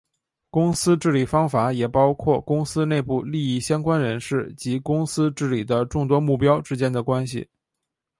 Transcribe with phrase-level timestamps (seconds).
[0.49, 7.47] 公司治理方法也包括公司内部利益相关人士及公司治理的众多目标之间的关系。